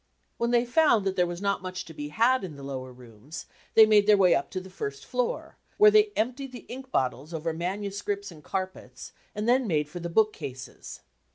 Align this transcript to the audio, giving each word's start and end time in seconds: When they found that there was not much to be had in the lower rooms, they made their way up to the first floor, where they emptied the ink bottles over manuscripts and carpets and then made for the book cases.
When 0.39 0.49
they 0.49 0.65
found 0.65 1.05
that 1.05 1.15
there 1.15 1.27
was 1.27 1.43
not 1.43 1.61
much 1.61 1.85
to 1.85 1.93
be 1.93 2.07
had 2.09 2.43
in 2.43 2.55
the 2.55 2.63
lower 2.63 2.91
rooms, 2.91 3.45
they 3.75 3.85
made 3.85 4.07
their 4.07 4.17
way 4.17 4.33
up 4.33 4.49
to 4.49 4.59
the 4.59 4.71
first 4.71 5.05
floor, 5.05 5.57
where 5.77 5.91
they 5.91 6.11
emptied 6.15 6.53
the 6.53 6.65
ink 6.69 6.89
bottles 6.89 7.35
over 7.35 7.53
manuscripts 7.53 8.31
and 8.31 8.43
carpets 8.43 9.11
and 9.35 9.47
then 9.47 9.67
made 9.67 9.87
for 9.87 9.99
the 9.99 10.09
book 10.09 10.33
cases. 10.33 11.01